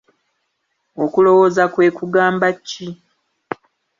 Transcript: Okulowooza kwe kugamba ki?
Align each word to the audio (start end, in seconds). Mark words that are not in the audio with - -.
Okulowooza 1.03 1.63
kwe 1.73 1.87
kugamba 1.97 2.47
ki? 2.67 2.87